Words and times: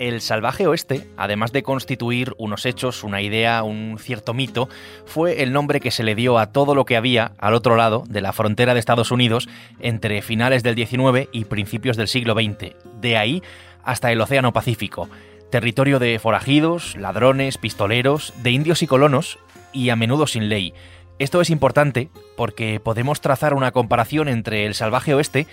El 0.00 0.22
salvaje 0.22 0.66
oeste, 0.66 1.06
además 1.18 1.52
de 1.52 1.62
constituir 1.62 2.32
unos 2.38 2.64
hechos, 2.64 3.04
una 3.04 3.20
idea, 3.20 3.62
un 3.62 3.98
cierto 4.00 4.32
mito, 4.32 4.70
fue 5.04 5.42
el 5.42 5.52
nombre 5.52 5.78
que 5.78 5.90
se 5.90 6.02
le 6.02 6.14
dio 6.14 6.38
a 6.38 6.52
todo 6.52 6.74
lo 6.74 6.86
que 6.86 6.96
había 6.96 7.32
al 7.36 7.52
otro 7.52 7.76
lado 7.76 8.04
de 8.08 8.22
la 8.22 8.32
frontera 8.32 8.72
de 8.72 8.80
Estados 8.80 9.10
Unidos 9.10 9.46
entre 9.78 10.22
finales 10.22 10.62
del 10.62 10.74
XIX 10.74 11.28
y 11.32 11.44
principios 11.44 11.98
del 11.98 12.08
siglo 12.08 12.32
XX, 12.32 12.74
de 12.98 13.18
ahí 13.18 13.42
hasta 13.84 14.10
el 14.10 14.22
Océano 14.22 14.54
Pacífico, 14.54 15.10
territorio 15.50 15.98
de 15.98 16.18
forajidos, 16.18 16.96
ladrones, 16.96 17.58
pistoleros, 17.58 18.32
de 18.42 18.52
indios 18.52 18.82
y 18.82 18.86
colonos, 18.86 19.38
y 19.74 19.90
a 19.90 19.96
menudo 19.96 20.26
sin 20.26 20.48
ley. 20.48 20.72
Esto 21.18 21.42
es 21.42 21.50
importante 21.50 22.08
porque 22.38 22.80
podemos 22.80 23.20
trazar 23.20 23.52
una 23.52 23.70
comparación 23.70 24.28
entre 24.28 24.64
el 24.64 24.74
salvaje 24.74 25.12
oeste 25.12 25.46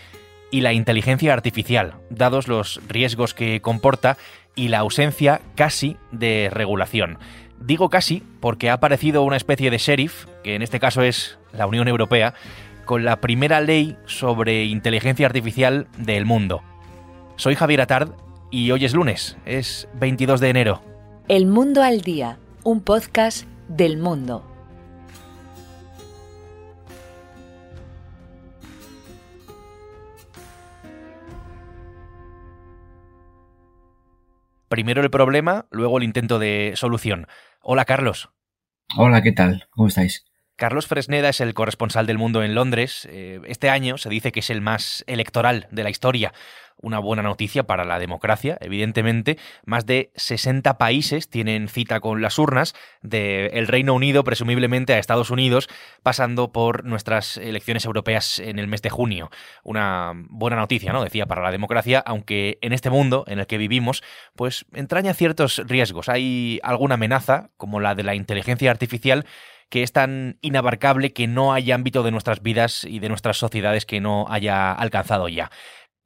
y 0.52 0.62
la 0.62 0.74
inteligencia 0.74 1.34
artificial, 1.34 1.96
dados 2.10 2.48
los 2.48 2.80
riesgos 2.88 3.34
que 3.34 3.62
comporta 3.62 4.18
y 4.56 4.70
la 4.70 4.80
ausencia 4.80 5.42
casi 5.56 5.98
de 6.12 6.50
regulación. 6.52 7.20
Digo 7.60 7.90
casi 7.90 8.24
porque 8.40 8.70
ha 8.70 8.74
aparecido 8.74 9.24
una 9.24 9.38
especie 9.38 9.72
de 9.72 9.78
sheriff, 9.78 10.26
que 10.44 10.56
en 10.56 10.62
este 10.62 10.80
caso 10.80 11.02
es 11.02 11.38
la 11.52 11.68
Unión 11.68 11.88
Europea, 11.88 12.34
con 12.86 13.04
la 13.04 13.20
primera 13.20 13.62
ley 13.62 13.98
sobre 14.06 14.66
inteligencia 14.66 15.26
artificial 15.26 15.88
del 15.98 16.26
mundo. 16.26 16.62
Soy 17.36 17.56
Javier 17.56 17.82
Atard 17.82 18.12
y 18.50 18.72
hoy 18.72 18.86
es 18.86 18.94
lunes, 18.94 19.38
es 19.46 19.88
22 19.96 20.40
de 20.40 20.50
enero. 20.50 20.82
El 21.28 21.46
Mundo 21.46 21.84
al 21.84 22.02
Día, 22.02 22.40
un 22.64 22.82
podcast 22.82 23.46
del 23.68 23.98
mundo. 23.98 24.57
Primero 34.70 35.02
el 35.02 35.10
problema, 35.10 35.66
luego 35.72 35.98
el 35.98 36.04
intento 36.04 36.40
de 36.40 36.74
solución. 36.76 37.28
Hola 37.62 37.86
Carlos. 37.86 38.30
Hola, 38.96 39.22
¿qué 39.22 39.32
tal? 39.32 39.68
¿Cómo 39.72 39.88
estáis? 39.88 40.26
Carlos 40.58 40.88
Fresneda 40.88 41.30
es 41.30 41.40
el 41.40 41.54
corresponsal 41.54 42.08
del 42.08 42.18
mundo 42.18 42.44
en 42.44 42.56
Londres. 42.56 43.08
Eh, 43.12 43.40
este 43.46 43.70
año 43.70 43.98
se 43.98 44.10
dice 44.10 44.32
que 44.32 44.40
es 44.40 44.50
el 44.50 44.62
más 44.62 45.04
electoral 45.08 45.68
de 45.72 45.84
la 45.84 45.92
historia. 45.92 46.34
Una 46.80 47.00
buena 47.00 47.24
noticia 47.24 47.64
para 47.64 47.86
la 47.86 47.98
democracia, 47.98 48.58
evidentemente. 48.62 49.38
Más 49.66 49.86
de 49.86 50.12
60 50.16 50.78
países 50.78 51.30
tienen 51.30 51.68
cita 51.70 52.00
con 52.00 52.22
las 52.22 52.38
urnas, 52.38 52.76
del 53.02 53.68
Reino 53.68 53.94
Unido 53.96 54.24
presumiblemente 54.24 54.94
a 54.94 55.00
Estados 55.00 55.32
Unidos, 55.32 55.70
pasando 56.04 56.52
por 56.52 56.86
nuestras 56.86 57.38
elecciones 57.38 57.86
europeas 57.86 58.40
en 58.40 58.60
el 58.60 58.68
mes 58.68 58.82
de 58.82 58.90
junio. 58.90 59.32
Una 59.64 60.14
buena 60.30 60.56
noticia, 60.56 60.94
¿no? 60.94 61.04
Decía, 61.04 61.26
para 61.26 61.42
la 61.42 61.52
democracia, 61.52 62.04
aunque 62.06 62.60
en 62.62 62.74
este 62.74 62.90
mundo 62.90 63.24
en 63.28 63.40
el 63.40 63.48
que 63.48 63.58
vivimos, 63.58 64.04
pues 64.36 64.66
entraña 64.74 65.14
ciertos 65.14 65.62
riesgos. 65.66 66.10
Hay 66.10 66.60
alguna 66.62 66.96
amenaza, 66.96 67.50
como 67.58 67.80
la 67.80 67.96
de 67.96 68.04
la 68.04 68.16
inteligencia 68.16 68.70
artificial, 68.70 69.26
que 69.70 69.84
es 69.84 69.92
tan 69.92 70.38
inabarcable 70.42 71.14
que 71.14 71.28
no 71.28 71.54
haya 71.54 71.76
ámbito 71.76 72.04
de 72.04 72.12
nuestras 72.12 72.42
vidas 72.42 72.86
y 72.86 73.00
de 73.00 73.10
nuestras 73.10 73.38
sociedades 73.38 73.86
que 73.86 74.00
no 74.00 74.26
haya 74.30 74.72
alcanzado 74.72 75.28
ya. 75.28 75.52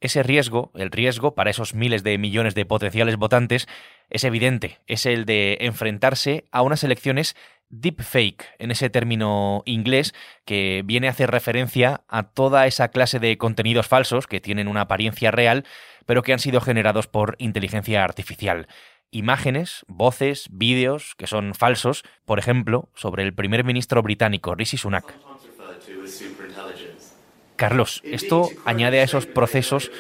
Ese 0.02 0.24
riesgo, 0.24 0.72
el 0.76 0.92
riesgo 0.92 1.36
para 1.36 1.52
esos 1.52 1.74
miles 1.74 2.04
de 2.04 2.18
millones 2.18 2.56
de 2.56 2.66
potenciales 2.66 3.16
votantes, 3.16 3.68
es 4.10 4.24
evidente, 4.24 4.80
es 4.88 5.06
el 5.06 5.26
de 5.26 5.60
enfrentarse 5.62 6.46
a 6.52 6.64
unas 6.64 6.84
elecciones 6.84 7.36
deepfake, 7.70 8.44
en 8.60 8.72
ese 8.72 8.90
término 8.90 9.64
inglés 9.66 10.14
que 10.44 10.82
viene 10.84 11.08
a 11.08 11.12
hacer 11.12 11.32
referencia 11.32 12.02
a 12.10 12.24
toda 12.24 12.68
esa 12.68 12.90
clase 12.90 13.20
de 13.20 13.38
contenidos 13.38 13.88
falsos 13.88 14.28
que 14.28 14.42
tienen 14.42 14.68
una 14.68 14.82
apariencia 14.82 15.32
real, 15.32 15.64
pero 16.06 16.24
que 16.24 16.34
han 16.34 16.40
sido 16.40 16.60
generados 16.60 17.08
por 17.08 17.36
inteligencia 17.40 18.04
artificial 18.04 18.68
imágenes, 19.12 19.86
voces, 19.88 20.48
vídeos 20.52 21.16
que 21.18 21.28
son 21.28 21.54
falsos, 21.54 22.04
por 22.26 22.40
ejemplo, 22.40 22.90
sobre 22.96 23.24
el 23.24 23.34
primer 23.34 23.64
ministro 23.64 24.02
británico 24.02 24.56
Rishi 24.56 24.78
Sunak. 24.78 25.14
Carlos, 27.62 28.02
esto 28.04 28.50
añade 28.66 29.02
a 29.02 29.04
esos 29.04 29.28
procesos, 29.28 29.92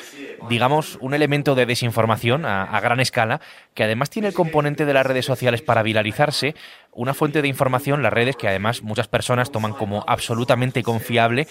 digamos, 0.49 0.97
un 0.99 1.13
elemento 1.13 1.53
de 1.53 1.67
desinformación 1.67 2.43
a, 2.43 2.79
gran 2.79 2.99
escala, 2.99 3.39
que 3.75 3.83
además 3.83 4.09
tiene 4.09 4.29
el 4.29 4.33
componente 4.33 4.83
de 4.83 4.95
las 4.95 5.05
redes 5.05 5.27
sociales 5.27 5.61
para 5.61 5.83
viralizarse, 5.83 6.55
una 6.91 7.13
fuente 7.13 7.43
de 7.43 7.47
información, 7.47 8.01
las 8.01 8.13
redes 8.13 8.35
que 8.35 8.47
además 8.47 8.81
muchas 8.81 9.07
personas 9.07 9.51
toman 9.51 9.73
como 9.73 10.03
absolutamente 10.07 10.81
confiable 10.81 11.47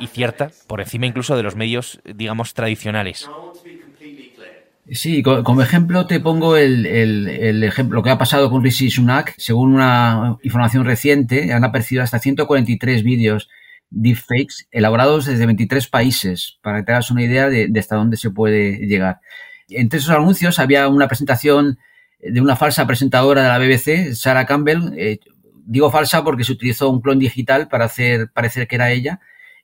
y 0.00 0.08
cierta, 0.08 0.50
por 0.66 0.80
encima 0.80 1.06
incluso 1.06 1.36
de 1.36 1.44
los 1.44 1.54
medios, 1.54 2.00
digamos, 2.12 2.54
tradicionales. 2.54 3.30
Sí, 4.90 5.22
como 5.22 5.62
ejemplo 5.62 6.08
te 6.08 6.18
pongo 6.18 6.56
el, 6.56 6.82
que 8.02 8.10
ha 8.10 8.18
pasado 8.18 8.50
con 8.50 8.64
Rishi 8.64 8.90
Sunak. 8.90 9.34
Según 9.36 9.74
una 9.74 10.38
información 10.42 10.84
reciente, 10.84 11.52
han 11.52 11.62
aparecido 11.62 12.02
hasta 12.02 12.18
143 12.18 13.04
vídeos 13.04 13.48
deepfakes 13.92 14.66
elaborados 14.70 15.26
desde 15.26 15.46
23 15.46 15.86
países, 15.88 16.58
para 16.62 16.78
que 16.78 16.84
te 16.84 16.92
hagas 16.92 17.10
una 17.10 17.22
idea 17.22 17.48
de, 17.48 17.70
hasta 17.78 17.96
dónde 17.96 18.16
se 18.16 18.30
puede 18.30 18.78
llegar. 18.86 19.20
Entre 19.68 19.98
esos 19.98 20.10
anuncios 20.10 20.58
había 20.58 20.88
una 20.88 21.06
presentación 21.06 21.78
de 22.20 22.40
una 22.40 22.56
falsa 22.56 22.86
presentadora 22.86 23.42
de 23.42 23.48
la 23.48 23.58
BBC, 23.58 24.14
Sarah 24.14 24.46
Campbell. 24.46 24.92
Eh, 24.96 25.18
digo 25.64 25.90
falsa 25.90 26.24
porque 26.24 26.44
se 26.44 26.52
utilizó 26.52 26.90
un 26.90 27.00
clon 27.00 27.18
digital 27.18 27.68
para 27.68 27.84
hacer 27.84 28.30
parecer 28.32 28.66
que 28.66 28.76
era 28.76 28.90
ella 28.90 29.20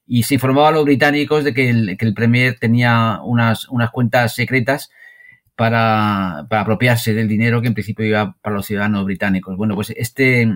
y 0.07 0.23
se 0.23 0.35
informaba 0.35 0.69
a 0.69 0.73
los 0.73 0.85
británicos 0.85 1.45
de 1.45 1.53
que 1.53 1.69
el, 1.69 1.97
que 1.99 2.07
el 2.07 2.15
Premier 2.15 2.59
tenía 2.59 3.21
unas, 3.23 3.69
unas 3.69 3.91
cuentas 3.91 4.35
secretas 4.35 4.91
para, 5.59 6.47
para, 6.49 6.63
apropiarse 6.63 7.15
del 7.15 7.27
dinero 7.27 7.61
que 7.61 7.67
en 7.67 7.75
principio 7.75 8.07
iba 8.07 8.37
para 8.41 8.55
los 8.55 8.65
ciudadanos 8.65 9.05
británicos. 9.05 9.57
Bueno, 9.57 9.75
pues 9.75 9.91
este, 9.91 10.49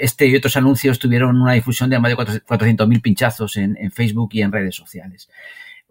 este 0.00 0.26
y 0.26 0.34
otros 0.34 0.56
anuncios 0.56 0.98
tuvieron 0.98 1.40
una 1.40 1.52
difusión 1.52 1.88
de 1.88 2.00
más 2.00 2.10
de 2.10 2.16
400.000 2.16 3.00
pinchazos 3.00 3.56
en, 3.56 3.76
Facebook 3.92 4.30
y 4.32 4.42
en 4.42 4.50
redes 4.50 4.74
sociales. 4.74 5.30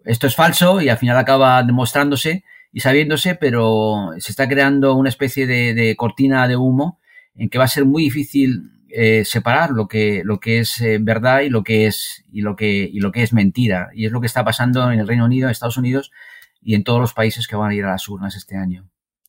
Esto 0.04 0.26
es 0.26 0.36
falso 0.36 0.82
y 0.82 0.90
al 0.90 0.98
final 0.98 1.16
acaba 1.16 1.62
demostrándose 1.62 2.44
y 2.70 2.80
sabiéndose, 2.80 3.36
pero 3.36 4.10
se 4.18 4.32
está 4.32 4.46
creando 4.46 4.96
una 4.96 5.08
especie 5.08 5.46
de, 5.46 5.72
de 5.72 5.96
cortina 5.96 6.46
de 6.46 6.56
humo 6.56 7.00
en 7.36 7.48
que 7.48 7.56
va 7.56 7.64
a 7.64 7.68
ser 7.68 7.86
muy 7.86 8.02
difícil 8.02 8.70
eh, 8.90 9.24
separar 9.24 9.70
lo 9.70 9.88
que, 9.88 10.20
lo 10.24 10.40
que 10.40 10.58
es 10.58 10.78
eh, 10.82 10.98
verdad 11.00 11.40
y 11.40 11.48
lo 11.48 11.64
que 11.64 11.86
es, 11.86 12.26
y 12.30 12.42
lo 12.42 12.54
que, 12.54 12.88
y 12.92 13.00
lo 13.00 13.12
que 13.12 13.22
es 13.22 13.32
mentira. 13.32 13.88
Y 13.94 14.04
es 14.04 14.12
lo 14.12 14.20
que 14.20 14.26
está 14.26 14.44
pasando 14.44 14.92
en 14.92 15.00
el 15.00 15.08
Reino 15.08 15.24
Unido, 15.24 15.46
en 15.46 15.52
Estados 15.52 15.78
Unidos, 15.78 16.12
y 16.60 16.74
en 16.74 16.84
todos 16.84 17.00
los 17.00 17.14
países 17.14 17.46
que 17.46 17.56
van 17.56 17.70
a 17.70 17.74
ir 17.74 17.84
a 17.84 17.92
las 17.92 18.08
urnas 18.08 18.36
este 18.36 18.56
año. 18.56 18.88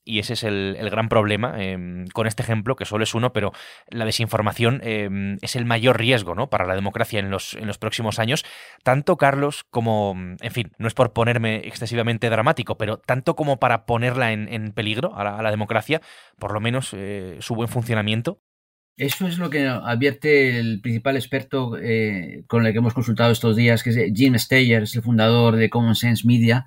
Y 0.09 0.17
ese 0.17 0.33
es 0.33 0.43
el, 0.43 0.75
gran 0.89 1.07
problema 1.07 1.61
em, 1.63 2.07
con 2.07 2.25
este 2.25 2.41
ejemplo, 2.41 2.75
que 2.75 2.85
solo 2.85 3.03
es 3.03 3.13
uno, 3.13 3.31
pero 3.31 3.51
la 3.89 4.05
desinformación 4.05 4.81
em, 4.83 5.37
es 5.41 5.55
el 5.55 5.65
mayor 5.65 5.99
riesgo 5.99 6.33
¿no? 6.33 6.49
para 6.49 6.65
la 6.65 6.73
democracia 6.73 7.19
en 7.19 7.29
los, 7.29 7.53
en 7.53 7.67
los 7.67 7.77
próximos 7.77 8.17
años. 8.17 8.43
Tanto 8.83 9.17
Carlos 9.17 9.65
como, 9.69 10.15
en 10.15 10.51
fin, 10.51 10.71
no 10.79 10.87
es 10.87 10.95
por 10.95 11.13
ponerme 11.13 11.57
excesivamente 11.57 12.29
dramático, 12.29 12.75
pero 12.75 12.97
tanto 12.97 13.35
como 13.35 13.59
para 13.59 13.85
ponerla 13.85 14.31
en, 14.31 14.71
peligro 14.71 15.15
a 15.15 15.41
la, 15.43 15.51
democracia, 15.51 16.01
por 16.39 16.53
lo 16.53 16.59
menos 16.59 16.91
eh, 16.93 17.37
su 17.39 17.53
buen 17.53 17.69
funcionamiento. 17.69 18.41
Eso 18.97 19.27
es 19.27 19.37
lo 19.37 19.49
que 19.49 19.67
advierte 19.67 20.59
el 20.59 20.81
principal 20.81 21.17
experto 21.17 21.77
eh, 21.77 22.43
con 22.47 22.65
el 22.65 22.71
que 22.71 22.79
hemos 22.79 22.93
consultado 22.93 23.31
estos 23.31 23.55
días, 23.55 23.83
que 23.83 23.91
es 23.91 23.97
Jim 24.13 24.37
Steyer, 24.37 24.83
es 24.83 24.95
el 24.95 25.03
fundador 25.03 25.55
de 25.55 25.69
Common 25.69 25.95
Sense 25.95 26.25
Media 26.25 26.65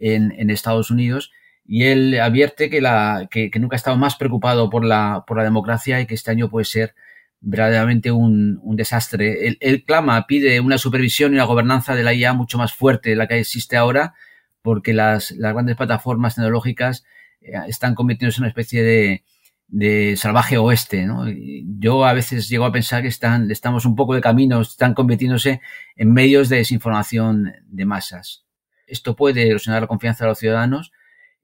en, 0.00 0.50
Estados 0.50 0.90
Unidos, 0.90 1.32
y 1.66 1.84
él 1.84 2.18
advierte 2.20 2.70
que, 2.70 2.80
la, 2.80 3.28
que, 3.30 3.50
nunca 3.58 3.76
ha 3.76 3.78
estado 3.78 3.96
más 3.96 4.16
preocupado 4.16 4.70
por 4.70 4.84
la, 4.84 5.24
por 5.26 5.36
la 5.36 5.44
democracia 5.44 6.00
y 6.00 6.06
que 6.06 6.14
este 6.14 6.30
año 6.30 6.48
puede 6.48 6.64
ser 6.64 6.94
verdaderamente 7.40 8.10
un, 8.10 8.60
desastre. 8.76 9.56
Él, 9.60 9.84
clama, 9.84 10.26
pide 10.26 10.60
una 10.60 10.78
supervisión 10.78 11.32
y 11.32 11.36
una 11.36 11.44
gobernanza 11.44 11.94
de 11.94 12.02
la 12.02 12.14
IA 12.14 12.32
mucho 12.32 12.58
más 12.58 12.72
fuerte 12.72 13.10
de 13.10 13.16
la 13.16 13.28
que 13.28 13.38
existe 13.38 13.76
ahora, 13.76 14.14
porque 14.62 14.92
las, 14.92 15.30
las 15.32 15.52
grandes 15.52 15.76
plataformas 15.76 16.34
tecnológicas 16.34 17.04
eh, 17.40 17.52
están 17.68 17.94
convirtiéndose 17.94 18.38
en 18.38 18.42
una 18.42 18.48
especie 18.48 18.82
de, 18.82 19.24
de 19.68 20.16
salvaje 20.16 20.58
oeste. 20.58 21.06
¿no? 21.06 21.26
Yo 21.78 22.04
a 22.04 22.12
veces 22.12 22.48
llego 22.48 22.64
a 22.64 22.72
pensar 22.72 23.02
que 23.02 23.08
están, 23.08 23.50
estamos 23.50 23.84
un 23.84 23.94
poco 23.94 24.14
de 24.14 24.20
camino, 24.20 24.60
están 24.60 24.94
convirtiéndose 24.94 25.60
en 25.96 26.12
medios 26.12 26.48
de 26.48 26.56
desinformación 26.56 27.52
de 27.66 27.84
masas. 27.84 28.47
Esto 28.88 29.14
puede 29.14 29.48
erosionar 29.48 29.82
la 29.82 29.88
confianza 29.88 30.24
de 30.24 30.30
los 30.30 30.38
ciudadanos 30.38 30.92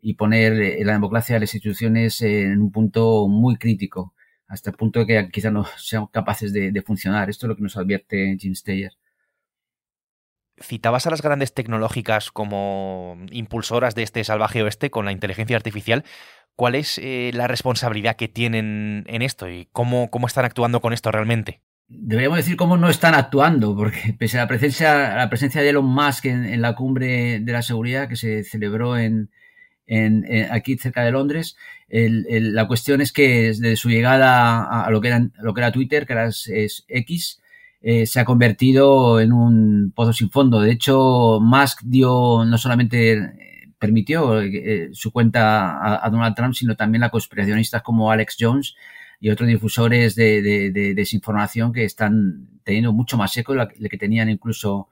y 0.00 0.14
poner 0.14 0.52
eh, 0.60 0.84
la 0.84 0.92
democracia 0.92 1.34
de 1.34 1.40
las 1.40 1.54
instituciones 1.54 2.20
en 2.20 2.60
un 2.60 2.70
punto 2.70 3.26
muy 3.28 3.56
crítico, 3.56 4.14
hasta 4.46 4.70
el 4.70 4.76
punto 4.76 5.00
de 5.00 5.06
que 5.06 5.28
quizás 5.30 5.52
no 5.52 5.64
sean 5.78 6.06
capaces 6.06 6.52
de, 6.52 6.82
funcionar. 6.82 7.30
Esto 7.30 7.46
es 7.46 7.48
lo 7.48 7.56
que 7.56 7.62
nos 7.62 7.76
advierte 7.76 8.36
Jim 8.38 8.54
Steyer. 8.54 8.92
Citabas 10.60 11.06
a 11.06 11.10
las 11.10 11.22
grandes 11.22 11.52
tecnológicas 11.52 12.30
como 12.30 13.16
impulsoras 13.32 13.94
de 13.94 14.04
este 14.04 14.22
salvaje 14.22 14.62
oeste 14.62 14.90
con 14.90 15.04
la 15.04 15.12
inteligencia 15.12 15.56
artificial. 15.56 16.04
¿Cuál 16.54 16.76
es 16.76 16.98
eh, 16.98 17.32
la 17.34 17.48
responsabilidad 17.48 18.14
que 18.14 18.28
tienen 18.28 19.04
en 19.08 19.22
esto 19.22 19.48
y 19.48 19.68
cómo, 19.72 20.10
cómo 20.10 20.28
están 20.28 20.44
actuando 20.44 20.80
con 20.80 20.92
esto 20.92 21.10
realmente? 21.10 21.63
Deberíamos 21.88 22.38
decir 22.38 22.56
cómo 22.56 22.76
no 22.76 22.88
están 22.88 23.14
actuando, 23.14 23.76
porque 23.76 24.14
pese 24.18 24.38
a 24.38 24.42
la 24.42 24.48
presencia, 24.48 25.16
la 25.16 25.28
presencia 25.28 25.62
de 25.62 25.70
Elon 25.70 25.86
Musk 25.86 26.26
en, 26.26 26.60
la 26.60 26.74
cumbre 26.74 27.40
de 27.40 27.52
la 27.52 27.62
seguridad 27.62 28.08
que 28.08 28.16
se 28.16 28.44
celebró 28.44 28.96
en, 28.96 29.30
en, 29.86 30.24
aquí 30.50 30.76
cerca 30.78 31.04
de 31.04 31.12
Londres. 31.12 31.56
la 31.88 32.66
cuestión 32.66 33.00
es 33.00 33.12
que 33.12 33.48
desde 33.48 33.76
su 33.76 33.90
llegada 33.90 34.84
a, 34.84 34.90
lo, 34.90 35.00
que 35.00 35.08
era, 35.08 35.28
lo 35.40 35.54
que 35.54 35.60
era 35.60 35.72
Twitter, 35.72 36.06
que 36.06 36.12
era 36.12 36.26
es, 36.26 36.84
X, 36.88 37.40
eh, 37.80 38.06
se 38.06 38.18
ha 38.20 38.24
convertido 38.24 39.20
en 39.20 39.32
un 39.32 39.92
pozo 39.94 40.12
sin 40.12 40.30
fondo. 40.30 40.60
De 40.60 40.72
hecho, 40.72 41.38
Musk 41.40 41.82
dio 41.84 42.44
no 42.46 42.56
solamente 42.56 43.12
eh, 43.12 43.68
permitió 43.78 44.40
eh, 44.40 44.88
su 44.92 45.12
cuenta 45.12 46.02
a, 46.02 46.08
Donald 46.08 46.34
Trump, 46.34 46.54
sino 46.54 46.76
también 46.76 47.04
a 47.04 47.10
conspiracionistas 47.10 47.82
como 47.82 48.10
Alex 48.10 48.36
Jones 48.40 48.74
y 49.24 49.30
otros 49.30 49.48
difusores 49.48 50.14
de, 50.16 50.92
desinformación 50.94 51.72
que 51.72 51.84
están 51.84 52.46
teniendo 52.62 52.92
mucho 52.92 53.16
más 53.16 53.34
eco 53.38 53.54
de 53.54 53.88
que 53.88 53.96
tenían 53.96 54.28
incluso, 54.28 54.90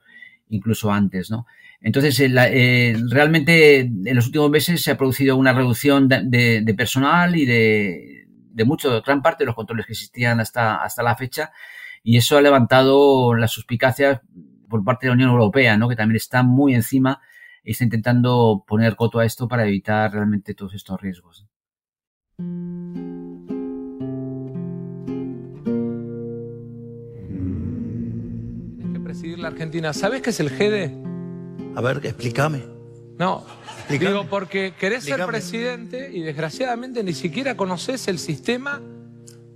incluso 0.49 0.91
antes, 0.91 1.29
¿no? 1.29 1.45
Entonces, 1.81 2.19
eh, 2.19 2.31
eh, 2.35 2.95
realmente 3.11 3.81
en 3.81 4.15
los 4.15 4.25
últimos 4.25 4.49
meses 4.49 4.81
se 4.81 4.89
ha 4.89 4.97
producido 4.97 5.35
una 5.35 5.53
reducción 5.53 6.07
de, 6.07 6.73
personal 6.75 7.35
y 7.35 7.45
de, 7.45 8.25
de 8.25 8.65
mucho, 8.65 9.03
gran 9.03 9.21
parte 9.21 9.43
de 9.43 9.45
los 9.45 9.55
controles 9.55 9.85
que 9.85 9.91
existían 9.93 10.39
hasta, 10.39 10.77
hasta 10.77 11.03
la 11.03 11.15
fecha 11.15 11.51
y 12.01 12.17
eso 12.17 12.35
ha 12.35 12.41
levantado 12.41 13.35
las 13.35 13.51
suspicacias 13.51 14.19
por 14.67 14.83
parte 14.83 15.05
de 15.05 15.09
la 15.11 15.13
Unión 15.13 15.29
Europea, 15.29 15.77
¿no? 15.77 15.87
que 15.87 15.95
también 15.95 16.15
está 16.15 16.41
muy 16.41 16.73
encima 16.73 17.21
y 17.63 17.73
está 17.73 17.83
intentando 17.83 18.63
poner 18.67 18.95
coto 18.95 19.19
a 19.19 19.25
esto 19.25 19.47
para 19.47 19.67
evitar 19.67 20.11
realmente 20.11 20.55
todos 20.55 20.73
estos 20.73 20.99
riesgos. 20.99 21.45
La 29.43 29.49
Argentina. 29.49 29.93
¿Sabes 29.93 30.21
qué 30.21 30.31
es 30.31 30.39
el 30.39 30.49
GEDE? 30.49 30.95
A 31.75 31.81
ver, 31.81 32.01
explícame. 32.03 32.63
No, 33.19 33.45
digo 33.89 34.25
porque 34.27 34.73
querés 34.79 35.03
ser 35.03 35.23
presidente 35.27 36.09
y 36.11 36.21
desgraciadamente 36.21 37.03
ni 37.03 37.13
siquiera 37.13 37.55
conoces 37.55 38.07
el 38.07 38.17
sistema. 38.17 38.81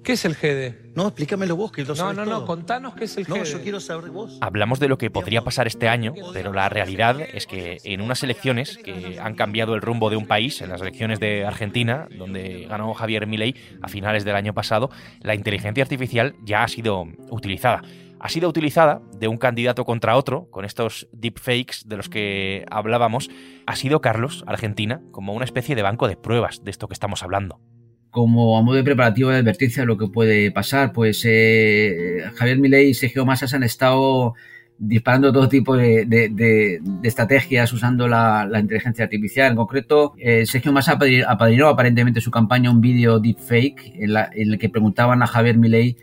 ¿Qué 0.03 0.13
es 0.13 0.23
el 0.23 0.35
GD? 0.35 0.95
No, 0.95 1.07
explícamelo 1.07 1.57
vos, 1.57 1.69
que 1.69 1.83
lo 1.83 1.93
No, 1.93 2.13
no, 2.13 2.23
no, 2.23 2.45
contanos 2.45 2.95
qué 2.95 3.05
es 3.05 3.17
el 3.17 3.25
GD. 3.25 3.29
No, 3.29 3.43
yo 3.43 3.61
quiero 3.61 3.81
saber 3.81 4.09
vos. 4.09 4.37
Hablamos 4.39 4.79
de 4.79 4.87
lo 4.87 4.97
que 4.97 5.09
podría 5.09 5.43
pasar 5.43 5.67
este 5.67 5.89
año, 5.89 6.13
pero 6.31 6.53
la 6.53 6.69
realidad 6.69 7.19
es 7.19 7.45
que 7.45 7.79
en 7.83 7.99
unas 7.99 8.23
elecciones 8.23 8.77
que 8.77 9.19
han 9.21 9.35
cambiado 9.35 9.75
el 9.75 9.81
rumbo 9.81 10.09
de 10.09 10.15
un 10.15 10.25
país, 10.25 10.61
en 10.61 10.69
las 10.69 10.79
elecciones 10.79 11.19
de 11.19 11.45
Argentina, 11.45 12.07
donde 12.17 12.67
ganó 12.69 12.93
Javier 12.93 13.27
Milei 13.27 13.55
a 13.81 13.89
finales 13.89 14.23
del 14.23 14.37
año 14.37 14.53
pasado, 14.53 14.89
la 15.19 15.35
inteligencia 15.35 15.83
artificial 15.83 16.35
ya 16.41 16.63
ha 16.63 16.69
sido 16.69 17.05
utilizada 17.29 17.81
ha 18.27 18.29
sido 18.29 18.49
utilizada 18.49 19.01
de 19.17 19.29
un 19.29 19.37
candidato 19.37 19.85
contra 19.85 20.17
otro, 20.17 20.51
con 20.51 20.65
estos 20.65 21.07
deepfakes 21.13 21.83
de 21.85 21.95
los 21.95 22.09
que 22.09 22.65
hablábamos, 22.69 23.29
ha 23.65 23.77
sido 23.77 24.01
Carlos, 24.01 24.43
Argentina, 24.47 25.01
como 25.11 25.33
una 25.33 25.45
especie 25.45 25.77
de 25.77 25.81
banco 25.81 26.09
de 26.09 26.17
pruebas 26.17 26.61
de 26.61 26.71
esto 26.71 26.89
que 26.89 26.93
estamos 26.93 27.23
hablando. 27.23 27.61
Como 28.09 28.57
a 28.57 28.61
modo 28.61 28.75
de 28.75 28.83
preparativo 28.83 29.29
de 29.29 29.37
advertencia 29.37 29.83
de 29.83 29.87
lo 29.87 29.97
que 29.97 30.07
puede 30.07 30.51
pasar, 30.51 30.91
pues 30.91 31.23
eh, 31.23 32.21
Javier 32.35 32.59
Milei 32.59 32.89
y 32.89 32.93
Sergio 32.95 33.25
Massa 33.25 33.45
han 33.55 33.63
estado 33.63 34.33
disparando 34.77 35.31
todo 35.31 35.47
tipo 35.47 35.77
de, 35.77 36.81
estrategias 37.03 37.71
usando 37.71 38.09
la, 38.09 38.49
inteligencia 38.59 39.05
artificial. 39.05 39.51
En 39.51 39.55
concreto, 39.55 40.15
eh, 40.17 40.45
Sergio 40.45 40.73
Massa 40.73 40.99
apadrinó 41.27 41.69
aparentemente 41.69 42.19
su 42.19 42.29
campaña 42.29 42.71
un 42.71 42.81
vídeo 42.81 43.21
deepfake 43.21 43.93
en, 43.95 44.17
en 44.17 44.51
el 44.51 44.59
que 44.59 44.67
preguntaban 44.67 45.23
a 45.23 45.27
Javier 45.27 45.57
Milei 45.57 45.95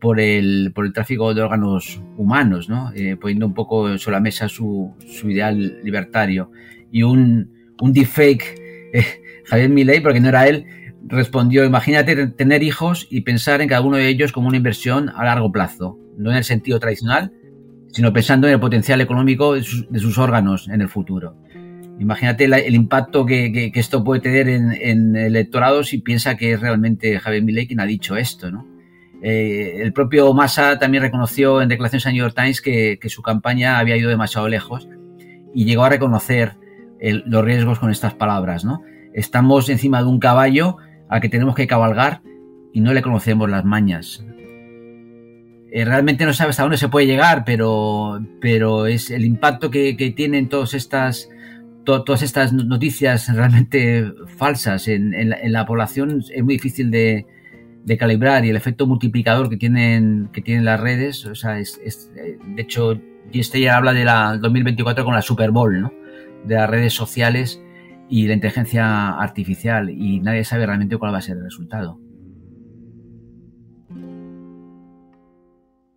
por 0.00 0.18
el, 0.18 0.72
por 0.74 0.86
el 0.86 0.92
tráfico 0.92 1.34
de 1.34 1.42
órganos 1.42 2.02
humanos, 2.16 2.68
¿no? 2.68 2.90
Eh, 2.94 3.16
poniendo 3.16 3.46
un 3.46 3.54
poco 3.54 3.98
sobre 3.98 4.16
la 4.16 4.20
mesa 4.20 4.48
su, 4.48 4.94
su 5.06 5.30
ideal 5.30 5.80
libertario. 5.84 6.50
Y 6.90 7.02
un, 7.02 7.50
un 7.80 7.92
deepfake, 7.92 8.90
eh, 8.94 9.04
Javier 9.46 9.68
Milei, 9.68 10.00
porque 10.00 10.20
no 10.20 10.28
era 10.28 10.48
él, 10.48 10.64
respondió, 11.06 11.64
imagínate 11.64 12.28
tener 12.28 12.62
hijos 12.62 13.06
y 13.10 13.20
pensar 13.22 13.60
en 13.60 13.68
cada 13.68 13.82
uno 13.82 13.96
de 13.96 14.08
ellos 14.08 14.32
como 14.32 14.48
una 14.48 14.56
inversión 14.56 15.10
a 15.10 15.24
largo 15.24 15.52
plazo, 15.52 15.98
no 16.16 16.30
en 16.30 16.36
el 16.36 16.44
sentido 16.44 16.78
tradicional, 16.78 17.32
sino 17.92 18.12
pensando 18.12 18.46
en 18.46 18.54
el 18.54 18.60
potencial 18.60 19.00
económico 19.00 19.54
de 19.54 19.62
sus, 19.62 20.18
órganos 20.18 20.68
en 20.68 20.80
el 20.80 20.88
futuro. 20.88 21.36
Imagínate 21.98 22.44
el 22.44 22.74
impacto 22.74 23.26
que, 23.26 23.52
que, 23.52 23.78
esto 23.78 24.02
puede 24.02 24.22
tener 24.22 24.48
en, 24.48 24.72
en, 24.72 25.16
el 25.16 25.36
electorado 25.36 25.84
si 25.84 25.98
piensa 25.98 26.36
que 26.36 26.52
es 26.52 26.60
realmente 26.60 27.18
Javier 27.18 27.42
Milei 27.42 27.66
quien 27.66 27.80
ha 27.80 27.84
dicho 27.84 28.16
esto, 28.16 28.50
¿no? 28.50 28.69
Eh, 29.22 29.82
el 29.82 29.92
propio 29.92 30.32
Massa 30.32 30.78
también 30.78 31.02
reconoció 31.02 31.60
en 31.60 31.68
declaraciones 31.68 32.06
a 32.06 32.10
New 32.10 32.22
York 32.22 32.34
Times 32.34 32.60
que, 32.60 32.98
su 33.08 33.22
campaña 33.22 33.78
había 33.78 33.96
ido 33.96 34.08
demasiado 34.08 34.48
lejos 34.48 34.88
y 35.54 35.64
llegó 35.64 35.84
a 35.84 35.90
reconocer 35.90 36.56
los 37.00 37.44
riesgos 37.44 37.78
con 37.78 37.90
estas 37.90 38.14
palabras. 38.14 38.64
¿no? 38.64 38.82
Estamos 39.14 39.68
encima 39.68 40.02
de 40.02 40.08
un 40.08 40.20
caballo 40.20 40.76
al 41.08 41.20
que 41.20 41.28
tenemos 41.28 41.54
que 41.54 41.66
cabalgar 41.66 42.22
y 42.72 42.80
no 42.80 42.94
le 42.94 43.02
conocemos 43.02 43.50
las 43.50 43.64
mañas. 43.64 44.24
Eh, 45.72 45.84
realmente 45.84 46.24
no 46.24 46.32
sabe 46.32 46.50
hasta 46.50 46.62
dónde 46.62 46.78
se 46.78 46.88
puede 46.88 47.06
llegar, 47.06 47.44
pero, 47.44 48.18
es 48.86 49.10
el 49.10 49.24
impacto 49.24 49.70
que, 49.70 50.14
tienen 50.16 50.48
todas 50.48 50.74
estas 50.74 51.28
noticias 52.52 53.34
realmente 53.34 54.12
falsas 54.36 54.88
en 54.88 55.52
la 55.52 55.66
población 55.66 56.22
es 56.32 56.42
muy 56.42 56.54
difícil 56.54 56.90
de, 56.90 57.26
de 57.84 57.96
calibrar 57.96 58.44
y 58.44 58.50
el 58.50 58.56
efecto 58.56 58.86
multiplicador 58.86 59.48
que 59.48 59.56
tienen, 59.56 60.28
que 60.32 60.42
tienen 60.42 60.64
las 60.64 60.80
redes, 60.80 61.24
o 61.26 61.34
sea, 61.34 61.58
es, 61.58 61.80
de 62.14 62.62
hecho, 62.62 63.00
Jim 63.32 63.68
habla 63.70 63.92
de 63.92 64.04
la 64.04 64.36
2024 64.36 65.04
con 65.04 65.14
la 65.14 65.22
Super 65.22 65.50
Bowl, 65.50 65.80
¿no? 65.80 65.92
De 66.44 66.54
las 66.56 66.68
redes 66.68 66.92
sociales 66.92 67.62
y 68.08 68.26
la 68.26 68.34
inteligencia 68.34 69.10
artificial 69.10 69.90
y 69.90 70.20
nadie 70.20 70.44
sabe 70.44 70.66
realmente 70.66 70.96
cuál 70.96 71.14
va 71.14 71.18
a 71.18 71.22
ser 71.22 71.36
el 71.36 71.44
resultado. 71.44 71.98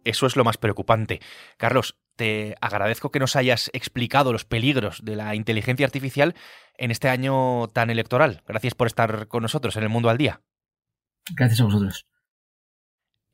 Eso 0.03 0.27
es 0.27 0.35
lo 0.35 0.43
más 0.43 0.57
preocupante. 0.57 1.21
Carlos, 1.57 1.97
te 2.15 2.55
agradezco 2.61 3.09
que 3.09 3.19
nos 3.19 3.35
hayas 3.35 3.69
explicado 3.73 4.33
los 4.33 4.45
peligros 4.45 5.03
de 5.03 5.15
la 5.15 5.33
inteligencia 5.33 5.85
artificial 5.85 6.35
en 6.77 6.91
este 6.91 7.09
año 7.09 7.67
tan 7.69 7.89
electoral. 7.89 8.43
Gracias 8.45 8.75
por 8.75 8.87
estar 8.87 9.27
con 9.27 9.43
nosotros 9.43 9.75
en 9.77 9.83
el 9.83 9.89
mundo 9.89 10.09
al 10.09 10.17
día. 10.17 10.41
Gracias 11.31 11.61
a 11.61 11.65
vosotros. 11.65 12.05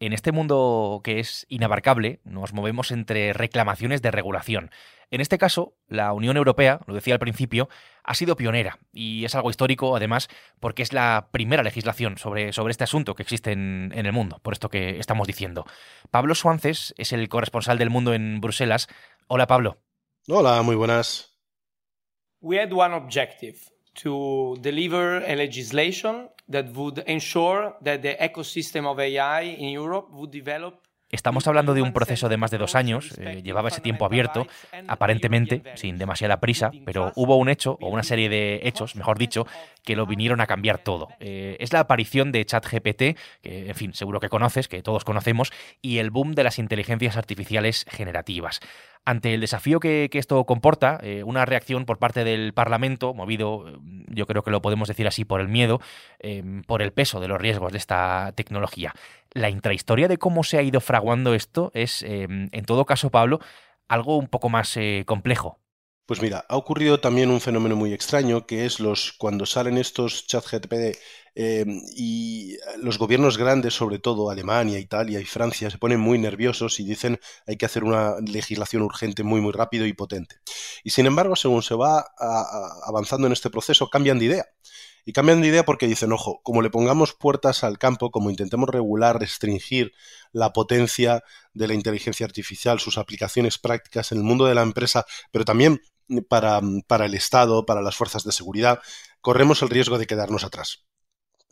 En 0.01 0.13
este 0.13 0.31
mundo 0.31 1.01
que 1.03 1.19
es 1.19 1.45
inabarcable, 1.49 2.21
nos 2.23 2.53
movemos 2.53 2.91
entre 2.91 3.33
reclamaciones 3.33 4.01
de 4.01 4.11
regulación. 4.11 4.71
En 5.11 5.19
este 5.19 5.37
caso, 5.37 5.75
la 5.87 6.13
Unión 6.13 6.37
Europea, 6.37 6.79
lo 6.87 6.93
decía 6.93 7.15
al 7.15 7.19
principio, 7.19 7.67
ha 8.03 8.13
sido 8.13 8.37
pionera 8.37 8.79
y 8.93 9.25
es 9.25 9.35
algo 9.35 9.49
histórico, 9.49 9.97
además, 9.97 10.29
porque 10.61 10.83
es 10.83 10.93
la 10.93 11.27
primera 11.31 11.63
legislación 11.63 12.17
sobre, 12.17 12.53
sobre 12.53 12.71
este 12.71 12.85
asunto 12.85 13.13
que 13.13 13.23
existe 13.23 13.51
en, 13.51 13.91
el 13.93 14.13
mundo, 14.13 14.39
por 14.41 14.53
esto 14.53 14.69
que 14.69 14.99
estamos 14.99 15.27
diciendo. 15.27 15.65
Pablo 16.11 16.33
Suances 16.33 16.93
es 16.97 17.11
el 17.11 17.27
corresponsal 17.27 17.77
del 17.77 17.89
mundo 17.89 18.13
en 18.13 18.39
Bruselas. 18.39 18.87
Hola, 19.27 19.47
Pablo. 19.47 19.81
Hola, 20.29 20.61
muy 20.61 20.75
buenas. 20.75 21.37
We 22.39 22.57
had 22.57 22.71
one 22.71 22.95
objective 22.95 23.59
to 24.03 24.55
deliver 24.61 25.25
a 25.29 25.35
legislation 25.35 26.29
that 26.51 26.65
would 26.75 27.03
ensure 27.07 27.75
that 27.83 28.01
the 28.01 28.17
ecosystem 28.19 28.85
of 28.85 28.99
AI 28.99 29.55
in 29.57 29.69
Europe 29.69 30.09
would 30.11 30.31
develop 30.31 30.81
Estamos 31.11 31.47
hablando 31.47 31.73
de 31.73 31.81
un 31.81 31.91
proceso 31.91 32.29
de 32.29 32.37
más 32.37 32.51
de 32.51 32.59
dos 32.59 32.75
años, 32.75 33.17
eh, 33.17 33.41
llevaba 33.43 33.69
ese 33.69 33.81
tiempo 33.81 34.05
abierto, 34.05 34.45
aparentemente 34.87 35.63
sin 35.73 35.97
demasiada 35.97 36.39
prisa, 36.39 36.69
pero 36.85 37.11
hubo 37.15 37.35
un 37.37 37.49
hecho, 37.49 37.79
o 37.81 37.89
una 37.89 38.03
serie 38.03 38.29
de 38.29 38.61
hechos, 38.63 38.95
mejor 38.95 39.17
dicho, 39.17 39.47
que 39.83 39.95
lo 39.95 40.05
vinieron 40.05 40.39
a 40.39 40.45
cambiar 40.45 40.77
todo. 40.77 41.07
Eh, 41.19 41.57
es 41.59 41.73
la 41.73 41.79
aparición 41.79 42.31
de 42.31 42.45
ChatGPT, 42.45 43.17
que 43.41 43.69
en 43.69 43.75
fin, 43.75 43.93
seguro 43.93 44.19
que 44.19 44.29
conoces, 44.29 44.67
que 44.67 44.83
todos 44.83 45.03
conocemos, 45.03 45.51
y 45.81 45.97
el 45.97 46.11
boom 46.11 46.33
de 46.33 46.43
las 46.43 46.59
inteligencias 46.59 47.17
artificiales 47.17 47.87
generativas. 47.89 48.59
Ante 49.09 49.33
el 49.33 49.41
desafío 49.41 49.79
que, 49.79 50.09
esto 50.13 50.45
comporta, 50.45 50.99
eh, 51.01 51.23
una 51.23 51.45
reacción 51.45 51.85
por 51.85 51.97
parte 51.97 52.23
del 52.23 52.53
Parlamento, 52.53 53.13
movido, 53.13 53.65
yo 54.07 54.27
creo 54.27 54.43
que 54.43 54.51
lo 54.51 54.61
podemos 54.61 54.87
decir 54.87 55.07
así, 55.07 55.25
por 55.25 55.41
el 55.41 55.47
miedo, 55.47 55.81
por 56.67 56.81
el 56.81 56.91
peso 56.93 57.19
de 57.19 57.27
los 57.27 57.39
riesgos 57.39 57.71
de 57.71 57.77
esta 57.77 58.33
tecnología 58.35 58.93
la 59.31 59.49
intrahistoria 59.49 60.07
de 60.07 60.17
cómo 60.17 60.43
se 60.43 60.57
ha 60.57 60.63
ido 60.63 60.81
fraguando 60.81 61.35
esto 61.35 61.71
es, 61.75 62.03
en 62.03 62.65
todo 62.65 62.85
caso, 62.85 63.11
Pablo, 63.11 63.39
algo 63.89 64.17
un 64.17 64.27
poco 64.27 64.47
más 64.47 64.77
eh, 64.77 65.03
complejo. 65.05 65.59
Pues 66.09 66.23
mira, 66.23 66.43
ha 66.49 66.57
ocurrido 66.57 66.99
también 66.99 67.29
un 67.29 67.39
fenómeno 67.39 67.75
muy 67.75 67.93
extraño, 67.93 68.47
que 68.47 68.65
es 68.65 68.79
los 68.79 69.13
cuando 69.13 69.45
salen 69.45 69.77
estos 69.77 70.25
chat 70.25 70.43
GTP 70.43 70.97
em, 71.35 71.83
y 71.95 72.57
los 72.81 72.97
gobiernos 72.97 73.37
grandes, 73.37 73.75
sobre 73.75 73.99
todo 73.99 74.31
Alemania, 74.31 74.79
Italia 74.79 75.19
y 75.19 75.25
Francia, 75.25 75.69
se 75.69 75.77
ponen 75.77 75.99
muy 75.99 76.17
nerviosos 76.17 76.79
y 76.79 76.83
dicen 76.83 77.19
hay 77.45 77.57
que 77.57 77.67
hacer 77.67 77.83
una 77.83 78.15
legislación 78.25 78.81
urgente 78.81 79.21
muy 79.21 79.39
muy 79.39 79.51
rápido 79.51 79.85
y 79.85 79.93
potente. 79.93 80.37
Y 80.83 80.89
sin 80.89 81.05
embargo, 81.05 81.35
según 81.35 81.61
se 81.61 81.75
va 81.75 82.03
avanzando 82.87 83.27
en 83.27 83.33
este 83.33 83.51
proceso, 83.51 83.87
cambian 83.87 84.17
de 84.17 84.25
idea 84.25 84.45
y 85.05 85.13
cambian 85.13 85.41
de 85.41 85.47
idea 85.49 85.63
porque 85.63 85.87
dicen, 85.87 86.11
ojo, 86.11 86.41
como 86.41 86.63
le 86.63 86.71
pongamos 86.71 87.13
puertas 87.13 87.63
al 87.63 87.77
campo, 87.77 88.09
como 88.09 88.31
intentemos 88.31 88.67
regular, 88.67 89.19
restringir 89.19 89.91
la 90.31 90.53
potencia 90.53 91.23
de 91.53 91.67
la 91.67 91.75
inteligencia 91.75 92.25
artificial, 92.25 92.79
sus 92.79 92.97
aplicaciones 92.97 93.59
prácticas 93.59 94.11
en 94.11 94.17
el 94.17 94.23
mundo 94.23 94.47
de 94.47 94.55
la 94.55 94.63
empresa, 94.63 95.05
pero 95.31 95.45
también 95.45 95.79
para, 96.27 96.61
para 96.87 97.05
el 97.05 97.13
Estado, 97.13 97.65
para 97.65 97.81
las 97.81 97.95
fuerzas 97.95 98.23
de 98.23 98.31
seguridad, 98.31 98.79
corremos 99.21 99.61
el 99.61 99.69
riesgo 99.69 99.97
de 99.97 100.07
quedarnos 100.07 100.43
atrás. 100.43 100.85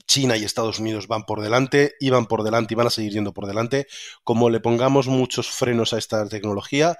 China 0.08 0.38
y 0.38 0.44
Estados 0.44 0.80
Unidos 0.80 1.08
van 1.08 1.24
por 1.24 1.42
delante, 1.42 1.96
iban 2.00 2.28
por 2.28 2.44
delante 2.44 2.74
y 2.74 2.78
van 2.78 2.88
a 2.88 2.92
seguir 2.92 3.12
yendo 3.14 3.34
por 3.34 3.46
delante. 3.46 3.88
Como 4.24 4.50
le 4.50 4.62
pongamos 4.62 5.08
muchos 5.08 5.50
frenos 5.50 5.94
a 5.94 5.98
esta 5.98 6.28
tecnología, 6.30 6.98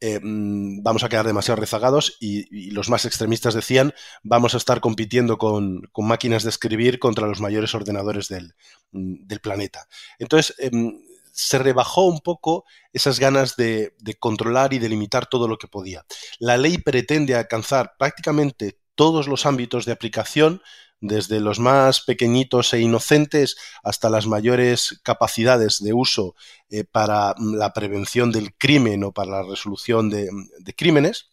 eh, 0.00 0.18
mm, 0.22 0.82
vamos 0.82 1.04
a 1.04 1.08
quedar 1.08 1.26
demasiado 1.26 1.60
rezagados 1.60 2.16
y, 2.20 2.70
los 2.70 2.88
más 2.88 3.04
extremistas 3.04 3.52
decían 3.52 3.92
vamos 4.22 4.54
a 4.54 4.56
estar 4.56 4.80
compitiendo 4.80 5.36
con, 5.36 5.82
máquinas 5.98 6.42
de 6.42 6.48
escribir 6.48 6.98
contra 6.98 7.26
los 7.26 7.40
mayores 7.40 7.74
ordenadores 7.74 8.28
del, 8.28 8.54
mm, 8.92 9.26
planeta. 9.42 9.86
Entonces, 10.18 10.54
em, 10.58 10.98
se 11.32 11.58
rebajó 11.58 12.06
un 12.06 12.20
poco 12.20 12.64
esas 12.92 13.18
ganas 13.18 13.56
de, 13.56 13.94
controlar 14.18 14.72
y 14.72 14.78
de 14.78 14.88
limitar 14.88 15.26
todo 15.26 15.48
lo 15.48 15.58
que 15.58 15.68
podía. 15.68 16.04
La 16.38 16.56
ley 16.56 16.78
pretende 16.78 17.34
alcanzar 17.34 17.94
prácticamente 17.98 18.78
todos 18.94 19.28
los 19.28 19.46
ámbitos 19.46 19.84
de 19.86 19.92
aplicación 19.92 20.62
desde 21.00 21.40
los 21.40 21.58
más 21.58 22.02
pequeñitos 22.02 22.74
e 22.74 22.80
inocentes 22.80 23.56
hasta 23.82 24.10
las 24.10 24.26
mayores 24.26 25.00
capacidades 25.02 25.82
de 25.82 25.94
uso 25.94 26.34
eh, 26.68 26.84
para 26.84 27.34
mm, 27.38 27.54
la 27.54 27.72
prevención 27.72 28.32
del 28.32 28.54
crimen 28.54 29.04
o 29.04 29.12
para 29.12 29.30
la 29.30 29.42
resolución 29.42 30.10
de 30.10 30.74
crímenes. 30.76 31.29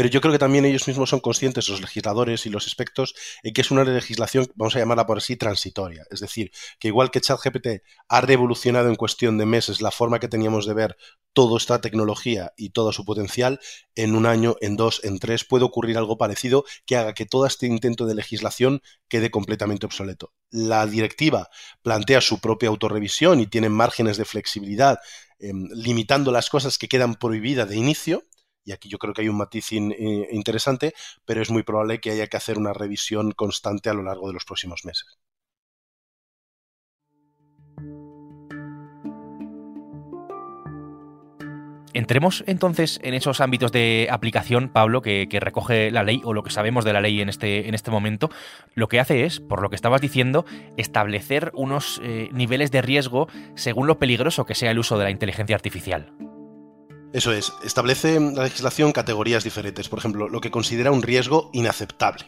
Pero 0.00 0.08
yo 0.08 0.22
creo 0.22 0.32
que 0.32 0.38
también 0.38 0.64
ellos 0.64 0.88
mismos 0.88 1.10
son 1.10 1.20
conscientes, 1.20 1.68
los 1.68 1.82
legisladores 1.82 2.46
y 2.46 2.48
los 2.48 2.66
expertos, 2.66 3.14
en 3.42 3.52
que 3.52 3.60
es 3.60 3.70
una 3.70 3.84
legislación, 3.84 4.50
vamos 4.54 4.74
a 4.74 4.78
llamarla 4.78 5.04
por 5.04 5.18
así, 5.18 5.36
transitoria. 5.36 6.06
Es 6.10 6.20
decir, 6.20 6.52
que 6.78 6.88
igual 6.88 7.10
que 7.10 7.20
ChatGPT 7.20 7.82
ha 8.08 8.22
revolucionado 8.22 8.88
en 8.88 8.94
cuestión 8.94 9.36
de 9.36 9.44
meses 9.44 9.82
la 9.82 9.90
forma 9.90 10.18
que 10.18 10.26
teníamos 10.26 10.64
de 10.64 10.72
ver 10.72 10.96
toda 11.34 11.58
esta 11.58 11.82
tecnología 11.82 12.54
y 12.56 12.70
todo 12.70 12.92
su 12.92 13.04
potencial, 13.04 13.60
en 13.94 14.14
un 14.14 14.24
año, 14.24 14.56
en 14.62 14.76
dos, 14.76 15.02
en 15.04 15.18
tres, 15.18 15.44
puede 15.44 15.66
ocurrir 15.66 15.98
algo 15.98 16.16
parecido 16.16 16.64
que 16.86 16.96
haga 16.96 17.12
que 17.12 17.26
todo 17.26 17.44
este 17.44 17.66
intento 17.66 18.06
de 18.06 18.14
legislación 18.14 18.80
quede 19.06 19.30
completamente 19.30 19.84
obsoleto. 19.84 20.32
La 20.50 20.86
directiva 20.86 21.50
plantea 21.82 22.22
su 22.22 22.40
propia 22.40 22.70
autorrevisión 22.70 23.38
y 23.38 23.48
tiene 23.48 23.68
márgenes 23.68 24.16
de 24.16 24.24
flexibilidad, 24.24 24.98
em, 25.38 25.68
limitando 25.74 26.32
las 26.32 26.48
cosas 26.48 26.78
que 26.78 26.88
quedan 26.88 27.16
prohibidas 27.16 27.68
de 27.68 27.76
inicio 27.76 28.24
y 28.64 28.72
aquí 28.72 28.88
yo 28.88 28.98
creo 28.98 29.14
que 29.14 29.22
hay 29.22 29.28
un 29.28 29.38
matiz 29.38 29.72
eh, 29.72 30.28
interesante, 30.32 30.94
pero 31.24 31.42
es 31.42 31.50
muy 31.50 31.62
probable 31.62 32.00
que 32.00 32.10
haya 32.10 32.26
que 32.26 32.36
hacer 32.36 32.58
una 32.58 32.72
revisión 32.72 33.32
constante 33.32 33.90
a 33.90 33.94
lo 33.94 34.02
largo 34.02 34.28
de 34.28 34.34
los 34.34 34.44
próximos 34.44 34.84
meses. 34.84 35.18
Entremos 41.92 42.44
entonces 42.46 43.00
en 43.02 43.14
esos 43.14 43.40
ámbitos 43.40 43.72
de 43.72 44.08
aplicación, 44.10 44.68
Pablo, 44.68 45.02
que, 45.02 45.26
recoge 45.40 45.90
la 45.90 46.04
ley 46.04 46.20
o 46.24 46.32
lo 46.32 46.42
que 46.42 46.50
sabemos 46.50 46.84
de 46.84 46.92
la 46.92 47.00
ley 47.00 47.20
en 47.20 47.28
este, 47.28 47.68
en 47.68 47.74
este 47.74 47.90
momento. 47.90 48.30
Lo 48.74 48.88
que 48.88 49.00
hace 49.00 49.24
es, 49.24 49.40
por 49.40 49.60
lo 49.60 49.70
que 49.70 49.76
estabas 49.76 50.00
diciendo, 50.00 50.44
establecer 50.76 51.50
unos 51.54 52.00
eh, 52.04 52.28
niveles 52.32 52.70
de 52.70 52.82
riesgo 52.82 53.28
según 53.56 53.86
lo 53.86 53.98
peligroso 53.98 54.46
que 54.46 54.54
sea 54.54 54.70
el 54.70 54.78
uso 54.78 54.98
de 54.98 55.04
la 55.04 55.10
inteligencia 55.10 55.56
artificial. 55.56 56.29
Eso 57.12 57.32
es, 57.32 57.52
establece 57.64 58.20
la 58.20 58.44
legislación 58.44 58.92
categorías 58.92 59.44
diferentes. 59.44 59.88
Por 59.88 59.98
ejemplo, 59.98 60.28
lo 60.28 60.40
que 60.40 60.50
considera 60.50 60.92
un 60.92 61.02
riesgo 61.02 61.50
inaceptable. 61.52 62.26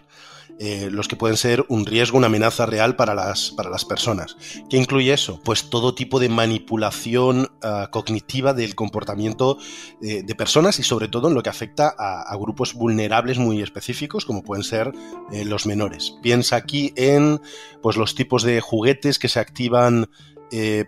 Eh, 0.59 0.91
los 0.91 1.09
que 1.09 1.17
pueden 1.17 1.37
ser 1.37 1.65
un 1.69 1.87
riesgo, 1.87 2.19
una 2.19 2.27
amenaza 2.27 2.67
real 2.67 2.95
para 2.95 3.15
las, 3.15 3.51
para 3.53 3.71
las 3.71 3.85
personas. 3.85 4.37
¿Qué 4.69 4.77
incluye 4.77 5.13
eso? 5.13 5.41
Pues 5.43 5.71
todo 5.71 5.95
tipo 5.95 6.21
de 6.21 6.29
manipulación 6.29 7.49
ah, 7.63 7.89
cognitiva 7.91 8.53
del 8.53 8.75
comportamiento 8.75 9.59
eh, 10.03 10.23
de 10.23 10.35
personas 10.35 10.79
y 10.79 10.83
sobre 10.83 11.09
todo 11.09 11.29
en 11.29 11.35
lo 11.35 11.43
que 11.43 11.51
afecta 11.51 11.95
a, 11.99 12.37
grupos 12.37 12.75
vulnerables 12.75 13.39
muy 13.39 13.63
específicos 13.63 14.25
como 14.25 14.43
pueden 14.43 14.65
ser 14.65 14.93
eh, 15.33 15.45
los 15.45 15.67
menores. 15.67 16.15
Piensa 16.23 16.57
aquí 16.57 16.93
en 16.97 17.41
pues, 17.81 17.97
los 17.97 18.15
tipos 18.15 18.43
de 18.43 18.61
juguetes 18.61 19.19
que 19.19 19.29
se 19.29 19.41
activan 19.41 20.11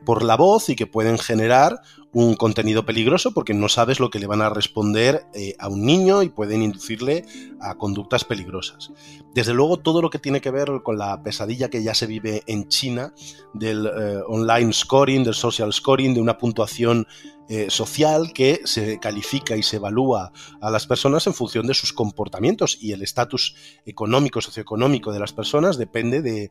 por 0.04 0.22
la 0.22 0.36
voz 0.36 0.68
y 0.68 0.76
que 0.76 0.86
pueden 0.86 1.16
generar 1.16 1.80
un 2.14 2.36
contenido 2.36 2.86
peligroso 2.86 3.32
porque 3.32 3.52
no 3.52 3.68
sabes 3.68 3.98
lo 4.00 4.08
que 4.08 4.20
le 4.20 4.28
van 4.28 4.40
a 4.40 4.48
responder 4.48 5.26
eh, 5.34 5.54
a 5.58 5.68
un 5.68 5.84
niño 5.84 6.22
y 6.22 6.28
pueden 6.28 6.62
inducirle 6.62 7.26
a 7.60 7.74
conductas 7.74 8.24
peligrosas. 8.24 8.92
Desde 9.34 9.52
luego 9.52 9.78
todo 9.78 10.00
lo 10.00 10.10
que 10.10 10.20
tiene 10.20 10.40
que 10.40 10.52
ver 10.52 10.70
con 10.84 10.96
la 10.96 11.22
pesadilla 11.22 11.68
que 11.68 11.82
ya 11.82 11.92
se 11.92 12.06
vive 12.06 12.44
en 12.46 12.68
China 12.68 13.12
del 13.52 13.86
eh, 13.86 14.20
online 14.28 14.72
scoring, 14.72 15.24
del 15.24 15.34
social 15.34 15.72
scoring, 15.72 16.14
de 16.14 16.20
una 16.20 16.38
puntuación 16.38 17.06
eh, 17.48 17.66
social 17.68 18.32
que 18.32 18.60
se 18.64 18.98
califica 19.00 19.56
y 19.56 19.62
se 19.62 19.76
evalúa 19.76 20.32
a 20.62 20.70
las 20.70 20.86
personas 20.86 21.26
en 21.26 21.34
función 21.34 21.66
de 21.66 21.74
sus 21.74 21.92
comportamientos 21.92 22.78
y 22.80 22.92
el 22.92 23.02
estatus 23.02 23.54
económico, 23.84 24.40
socioeconómico 24.40 25.12
de 25.12 25.18
las 25.18 25.34
personas 25.34 25.76
depende 25.76 26.22
de, 26.22 26.50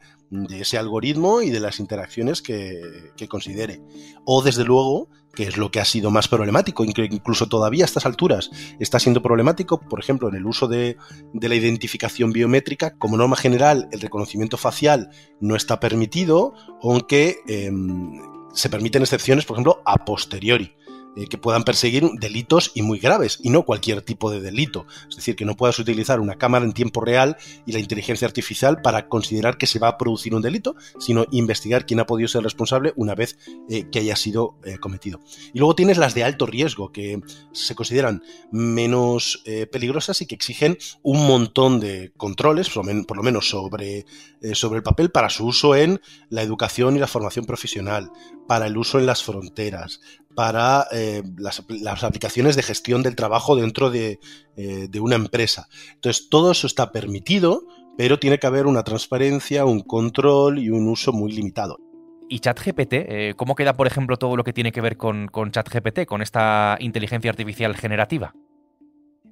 ese 0.51 0.77
algoritmo 0.77 1.41
y 1.41 1.50
de 1.50 1.62
las 1.62 1.79
interacciones 1.79 2.41
que, 2.43 3.12
que 3.15 3.27
considere. 3.27 3.82
O 4.25 4.43
desde 4.43 4.65
luego 4.65 5.10
que 5.35 5.43
es 5.43 5.57
lo 5.57 5.71
que 5.71 5.79
ha 5.79 5.85
sido 5.85 6.11
más 6.11 6.27
problemático, 6.27 6.83
incluso 6.83 7.47
todavía 7.47 7.83
a 7.83 7.85
estas 7.85 8.05
alturas 8.05 8.51
está 8.79 8.99
siendo 8.99 9.21
problemático, 9.21 9.79
por 9.79 9.99
ejemplo, 9.99 10.29
en 10.29 10.35
el 10.35 10.45
uso 10.45 10.67
de, 10.67 10.97
la 11.33 11.55
identificación 11.55 12.31
biométrica, 12.31 12.95
como 12.97 13.17
norma 13.17 13.35
general 13.35 13.89
el 13.91 14.01
reconocimiento 14.01 14.57
facial 14.57 15.09
no 15.39 15.55
está 15.55 15.79
permitido, 15.79 16.53
aunque 16.81 17.39
em, 17.47 18.19
se 18.53 18.69
permiten 18.69 19.01
excepciones, 19.01 19.45
por 19.45 19.55
ejemplo, 19.55 19.81
a 19.85 20.05
posteriori. 20.05 20.75
Eh, 21.15 21.27
que 21.27 21.38
puedan 21.38 21.63
perseguir 21.63 22.03
delitos 22.20 22.72
y 22.74 22.82
muy 22.82 22.98
graves, 22.98 23.38
y 23.43 23.51
no 23.51 23.63
cualquier 23.63 24.01
tipo 24.01 24.32
de 24.32 24.41
delito. 24.41 24.88
Es 25.08 25.15
decir, 25.15 25.36
que 25.36 25.46
no 25.46 25.55
puedas 25.55 25.77
utilizar 25.77 26.20
una 26.20 26.39
cámara 26.39 26.65
en 26.65 26.74
tiempo 26.74 27.01
real 27.01 27.38
y 27.67 27.72
la 27.72 27.79
inteligencia 27.79 28.27
artificial 28.27 28.82
para 28.82 29.08
considerar 29.08 29.58
que 29.58 29.67
se 29.67 29.77
va 29.77 29.89
a 29.89 29.98
producir 30.00 30.34
un 30.34 30.41
delito, 30.41 30.75
sino 30.98 31.25
investigar 31.29 31.86
quién 31.86 32.00
ha 32.00 32.08
podido 32.08 32.27
ser 32.27 32.41
responsable 32.41 32.93
una 32.96 33.13
vez 33.13 33.38
eh, 33.70 33.86
que 33.91 34.00
haya 34.00 34.15
sido 34.15 34.58
eh, 34.63 34.79
cometido. 34.79 35.20
Y 35.53 35.60
luego 35.60 35.75
tienes 35.75 36.00
las 36.00 36.15
de 36.15 36.24
alto 36.24 36.48
riesgo, 36.48 36.91
que 36.91 37.22
se 37.51 37.75
consideran 37.75 38.24
menos 38.51 39.43
peligrosas 39.72 40.22
y 40.22 40.25
que 40.25 40.36
exigen 40.36 40.77
un 41.01 41.27
montón 41.27 41.79
de 41.79 42.12
controles, 42.17 42.70
por 42.70 43.17
lo 43.17 43.24
menos 43.24 43.50
sobre, 43.50 44.05
sobre 44.53 44.77
el 44.77 44.84
papel, 44.84 45.12
para 45.12 45.29
su 45.29 45.46
uso 45.46 45.75
en 45.75 46.01
la 46.29 46.41
educación 46.41 46.96
y 46.96 47.00
la 47.00 47.08
formación 47.08 47.46
profesional, 47.46 48.12
para 48.48 48.67
el 48.67 48.77
uso 48.77 49.00
en 49.00 49.05
las 49.05 49.24
fronteras, 49.24 50.01
para 50.35 50.87
eh, 50.91 51.23
las, 51.37 51.59
aplicaciones 52.03 52.55
de 52.55 52.63
gestión 52.63 53.03
del 53.03 53.15
trabajo 53.15 53.55
dentro 53.55 53.89
de, 53.89 54.19
eh, 54.55 54.87
de, 54.89 54.99
una 54.99 55.15
empresa. 55.15 55.67
Entonces, 55.95 56.29
todo 56.29 56.51
eso 56.51 56.67
está 56.67 56.91
permitido, 56.91 57.63
pero 57.97 58.19
tiene 58.19 58.39
que 58.39 58.47
haber 58.47 58.65
una 58.65 58.83
transparencia, 58.83 59.65
un 59.65 59.81
control 59.81 60.59
y 60.59 60.69
un 60.69 60.87
uso 60.87 61.13
muy 61.13 61.31
limitado. 61.31 61.77
¿Y 62.29 62.39
ChatGPT? 62.39 62.93
Eh, 62.93 63.33
¿Cómo 63.35 63.55
queda, 63.55 63.73
por 63.73 63.87
ejemplo, 63.87 64.17
todo 64.17 64.35
lo 64.35 64.43
que 64.43 64.53
tiene 64.53 64.71
que 64.71 64.81
ver 64.81 64.97
con, 64.97 65.27
con 65.27 65.51
ChatGPT, 65.51 66.05
con 66.05 66.21
esta 66.21 66.77
inteligencia 66.79 67.29
artificial 67.29 67.75
generativa? 67.75 68.33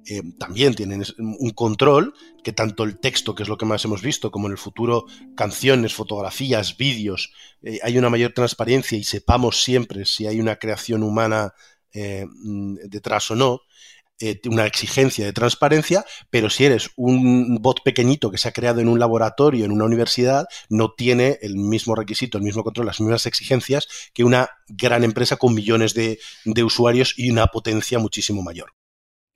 Eh, 0.06 0.22
también 0.38 0.74
tienen 0.74 1.04
un 1.18 1.50
control 1.50 2.14
que 2.42 2.52
tanto 2.52 2.82
el 2.82 2.98
texto, 2.98 3.34
que 3.34 3.44
es 3.44 3.48
lo 3.48 3.56
que 3.56 3.66
más 3.66 3.84
hemos 3.84 4.02
visto, 4.02 4.30
como 4.30 4.46
en 4.46 4.52
el 4.52 4.58
futuro 4.58 5.06
canciones, 5.36 5.94
fotografías, 5.94 6.76
vídeos, 6.76 7.32
eh, 7.62 7.78
hay 7.82 7.98
una 7.98 8.10
mayor 8.10 8.32
transparencia 8.32 8.98
y 8.98 9.04
sepamos 9.04 9.62
siempre 9.62 10.04
si 10.04 10.26
hay 10.26 10.40
una 10.40 10.56
creación 10.56 11.02
humana 11.02 11.54
eh, 11.92 12.26
mm, 12.26 12.76
detrás 12.88 13.30
o 13.30 13.36
no 13.36 13.60
una 14.44 14.66
exigencia 14.66 15.24
de 15.24 15.32
transparencia, 15.32 16.04
pero 16.30 16.48
si 16.48 16.64
eres 16.64 16.90
un 16.94 17.58
bot 17.60 17.82
pequeñito 17.82 18.30
que 18.30 18.38
se 18.38 18.46
ha 18.48 18.52
creado 18.52 18.80
en 18.80 18.86
un 18.86 19.00
laboratorio, 19.00 19.64
en 19.64 19.72
una 19.72 19.84
universidad, 19.84 20.46
no 20.68 20.92
tiene 20.92 21.40
el 21.42 21.56
mismo 21.56 21.96
requisito, 21.96 22.38
el 22.38 22.44
mismo 22.44 22.62
control, 22.62 22.86
las 22.86 23.00
mismas 23.00 23.26
exigencias 23.26 23.88
que 24.14 24.22
una 24.22 24.48
gran 24.68 25.02
empresa 25.02 25.38
con 25.38 25.54
millones 25.54 25.94
de 25.94 26.18
usuarios 26.62 27.14
y 27.16 27.30
una 27.30 27.48
potencia 27.48 27.98
muchísimo 27.98 28.42
mayor. 28.42 28.72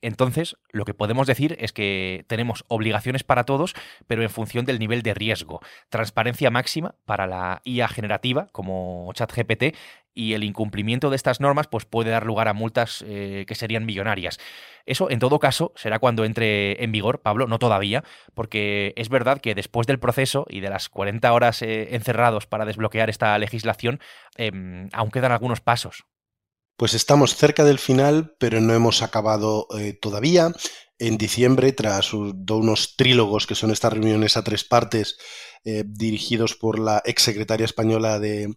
Entonces, 0.01 0.57
lo 0.69 0.85
que 0.85 0.93
podemos 0.93 1.25
decir 1.25 1.57
es 1.59 1.73
que 1.73 2.25
tenemos 2.27 2.65
obligaciones 2.67 3.23
para 3.23 3.45
todos, 3.45 3.73
pero 4.05 4.21
en 4.21 4.29
función 4.29 4.65
del 4.65 4.79
nivel 4.79 5.01
de 5.01 5.13
riesgo. 5.13 5.59
Transparencia 5.89 6.51
máxima 6.51 6.95
para 7.05 7.25
la 7.25 7.61
IA 7.65 7.87
generativa, 7.87 8.47
como 8.51 9.11
ChatGPT, 9.13 9.75
y 10.13 10.33
el 10.33 10.43
incumplimiento 10.43 11.09
de 11.09 11.15
estas 11.15 11.39
normas 11.39 11.67
pues, 11.67 11.85
puede 11.85 12.09
dar 12.09 12.25
lugar 12.25 12.47
a 12.47 12.53
multas 12.53 13.03
eh, 13.07 13.45
que 13.47 13.55
serían 13.55 13.85
millonarias. 13.85 14.39
Eso, 14.85 15.09
en 15.11 15.19
todo 15.19 15.39
caso, 15.39 15.73
será 15.75 15.99
cuando 15.99 16.25
entre 16.25 16.83
en 16.83 16.91
vigor, 16.91 17.21
Pablo, 17.21 17.47
no 17.47 17.59
todavía, 17.59 18.03
porque 18.33 18.93
es 18.95 19.09
verdad 19.09 19.39
que 19.39 19.53
después 19.53 19.85
del 19.85 19.99
proceso 19.99 20.45
y 20.49 20.59
de 20.59 20.69
las 20.69 20.89
40 20.89 21.31
horas 21.33 21.61
eh, 21.61 21.95
encerrados 21.95 22.47
para 22.47 22.65
desbloquear 22.65 23.09
esta 23.09 23.37
legislación, 23.37 23.99
em, 24.37 24.89
aún 24.93 25.11
quedan 25.11 25.31
algunos 25.31 25.61
pasos. 25.61 26.05
Pues 26.77 26.93
estamos 26.93 27.35
cerca 27.35 27.63
del 27.63 27.79
final, 27.79 28.35
pero 28.37 28.61
no 28.61 28.71
hemos 28.71 29.01
acabado 29.01 29.67
eh, 29.79 29.93
todavía. 29.93 30.53
En 30.99 31.17
diciembre, 31.17 31.73
tras 31.73 32.13
unos 32.13 32.95
trílogos, 32.95 33.47
que 33.47 33.55
son 33.55 33.71
estas 33.71 33.93
reuniones 33.93 34.37
a 34.37 34.43
tres 34.43 34.63
partes, 34.63 35.17
eh, 35.65 35.83
dirigidos 35.87 36.55
por 36.55 36.77
la 36.77 37.01
exsecretaria 37.03 37.65
española 37.65 38.19
de, 38.19 38.53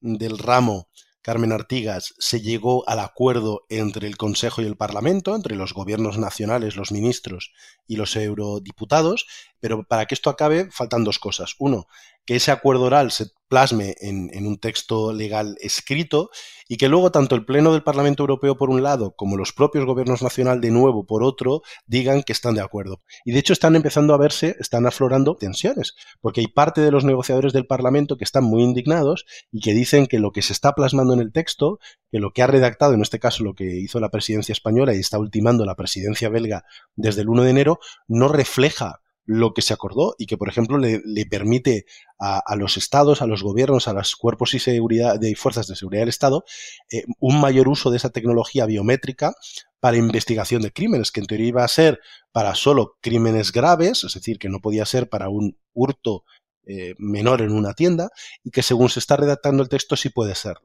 del 0.00 0.38
ramo, 0.38 0.88
Carmen 1.20 1.52
Artigas, 1.52 2.14
se 2.18 2.42
llegó 2.42 2.88
al 2.88 3.00
acuerdo 3.00 3.64
entre 3.70 4.06
el 4.06 4.18
Consejo 4.18 4.62
y 4.62 4.66
el 4.66 4.76
Parlamento, 4.76 5.34
entre 5.34 5.56
los 5.56 5.72
gobiernos 5.72 6.16
nacionales, 6.16 6.76
los 6.76 6.92
ministros 6.92 7.50
y 7.88 7.96
los 7.96 8.14
eurodiputados, 8.14 9.26
pero 9.58 9.84
para 9.84 10.04
que 10.04 10.14
esto 10.14 10.30
acabe 10.30 10.70
faltan 10.70 11.02
dos 11.02 11.18
cosas. 11.18 11.54
Uno, 11.58 11.86
que 12.26 12.36
ese 12.36 12.50
acuerdo 12.50 12.84
oral 12.84 13.10
se 13.10 13.26
plasme 13.48 13.94
en, 14.00 14.46
un 14.46 14.58
texto 14.58 15.12
legal 15.12 15.56
escrito 15.60 16.30
y 16.68 16.76
que 16.76 16.88
luego 16.88 17.12
tanto 17.12 17.36
el 17.36 17.44
Pleno 17.44 17.72
del 17.72 17.84
Parlamento 17.84 18.24
Europeo 18.24 18.56
por 18.56 18.68
un 18.68 18.82
lado 18.82 19.14
como 19.14 19.36
los 19.36 19.52
propios 19.52 19.84
gobiernos 19.84 20.22
nacionales 20.22 20.62
de 20.62 20.70
nuevo 20.70 21.06
por 21.06 21.22
otro 21.22 21.62
digan 21.86 22.22
que 22.22 22.32
están 22.32 22.54
de 22.54 22.62
acuerdo. 22.62 23.02
Y 23.24 23.32
de 23.32 23.38
hecho 23.38 23.52
están 23.52 23.76
empezando 23.76 24.14
a 24.14 24.18
verse, 24.18 24.56
están 24.58 24.86
aflorando 24.86 25.36
tensiones, 25.36 25.94
porque 26.20 26.40
hay 26.40 26.48
parte 26.48 26.80
de 26.80 26.90
los 26.90 27.04
negociadores 27.04 27.52
del 27.52 27.66
Parlamento 27.66 28.16
que 28.16 28.24
están 28.24 28.44
muy 28.44 28.62
indignados 28.62 29.24
y 29.52 29.60
que 29.60 29.72
dicen 29.72 30.06
que 30.06 30.18
lo 30.18 30.32
que 30.32 30.42
se 30.42 30.52
está 30.52 30.72
plasmando 30.72 31.14
en 31.14 31.20
el 31.20 31.32
texto, 31.32 31.78
que 32.10 32.18
lo 32.18 32.32
que 32.32 32.42
ha 32.42 32.46
redactado, 32.46 32.94
en 32.94 33.02
este 33.02 33.20
caso 33.20 33.44
lo 33.44 33.54
que 33.54 33.64
hizo 33.64 34.00
la 34.00 34.10
presidencia 34.10 34.52
española 34.52 34.94
y 34.94 34.98
está 34.98 35.18
ultimando 35.18 35.64
la 35.64 35.76
presidencia 35.76 36.28
belga 36.28 36.64
desde 36.96 37.20
el 37.20 37.28
1 37.28 37.44
de 37.44 37.50
enero, 37.50 37.78
no 38.08 38.28
refleja 38.28 39.03
lo 39.26 39.54
que 39.54 39.62
se 39.62 39.72
acordó 39.72 40.14
y 40.18 40.26
que, 40.26 40.36
por 40.36 40.48
ejemplo, 40.48 40.78
le, 40.78 41.26
permite 41.26 41.86
a, 42.18 42.56
los 42.56 42.76
estados, 42.76 43.22
a 43.22 43.26
los 43.26 43.42
gobiernos, 43.42 43.88
a 43.88 43.92
los 43.92 44.16
cuerpos 44.16 44.54
y 44.54 44.58
seguridad 44.58 45.18
de 45.18 45.34
fuerzas 45.34 45.66
de 45.66 45.76
seguridad 45.76 46.02
del 46.02 46.08
Estado 46.10 46.44
eh, 46.90 47.04
un 47.20 47.40
mayor 47.40 47.68
uso 47.68 47.90
de 47.90 47.96
esa 47.96 48.10
tecnología 48.10 48.66
biométrica 48.66 49.34
para 49.80 49.96
investigación 49.96 50.62
de 50.62 50.72
crímenes, 50.72 51.12
que 51.12 51.20
en 51.20 51.26
teoría 51.26 51.48
iba 51.48 51.64
a 51.64 51.68
ser 51.68 52.00
para 52.32 52.54
solo 52.54 52.96
crímenes 53.00 53.52
graves, 53.52 54.04
es 54.04 54.14
decir, 54.14 54.38
que 54.38 54.48
no 54.48 54.60
podía 54.60 54.86
ser 54.86 55.08
para 55.08 55.28
un 55.28 55.58
hurto 55.72 56.24
eh, 56.66 56.94
menor 56.98 57.42
en 57.42 57.52
una 57.52 57.74
tienda, 57.74 58.08
y 58.42 58.50
que 58.50 58.62
según 58.62 58.88
se 58.88 58.98
está 58.98 59.16
redactando 59.16 59.62
el 59.62 59.68
texto 59.68 59.96
sí 59.96 60.08
puede 60.08 60.34
ser. 60.34 60.56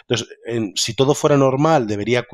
Entonces, 0.00 0.28
si 0.74 0.94
todo 0.94 1.14
fuera 1.14 1.36
normal, 1.36 1.86
debería 1.86 2.26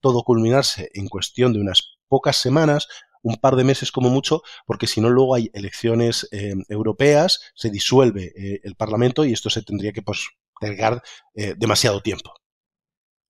todo 0.00 0.22
culminarse 0.22 0.90
en 0.94 1.08
cuestión 1.08 1.52
de 1.52 1.60
unas 1.60 1.98
pocas 2.08 2.36
semanas, 2.36 2.88
un 3.28 3.36
par 3.36 3.56
de 3.56 3.64
meses 3.64 3.92
como 3.92 4.08
mucho, 4.08 4.42
porque 4.66 4.86
si 4.86 5.00
no 5.00 5.10
luego 5.10 5.34
hay 5.34 5.50
elecciones 5.52 6.28
eh, 6.32 6.54
europeas, 6.68 7.52
se 7.54 7.70
disuelve 7.70 8.32
eh, 8.36 8.60
el 8.64 8.74
Parlamento 8.74 9.24
y 9.24 9.32
esto 9.32 9.50
se 9.50 9.62
tendría 9.62 9.92
que 9.92 10.02
postergar 10.02 11.02
eh, 11.34 11.54
demasiado 11.56 12.00
tiempo. 12.00 12.32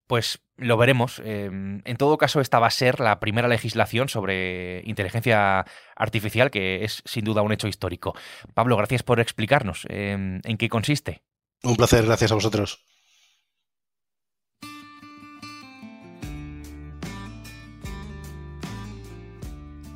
Pues 0.06 0.38
lo 0.56 0.78
veremos. 0.78 1.20
en 1.22 1.96
todo 1.98 2.16
caso, 2.16 2.40
esta 2.40 2.58
va 2.58 2.68
a 2.68 2.70
ser 2.70 2.98
la 2.98 3.20
primera 3.20 3.46
legislación 3.46 4.08
sobre 4.08 4.82
inteligencia 4.86 5.66
artificial, 5.94 6.50
que 6.50 6.82
es 6.82 7.02
sin 7.04 7.26
duda 7.26 7.42
un 7.42 7.52
hecho 7.52 7.68
histórico. 7.68 8.14
Pablo, 8.54 8.78
gracias 8.78 9.02
por 9.02 9.20
explicarnos 9.20 9.86
en 9.90 10.40
qué 10.58 10.70
consiste. 10.70 11.22
Un 11.62 11.76
placer, 11.76 12.06
gracias 12.06 12.32
a 12.32 12.36
vosotros. 12.36 12.82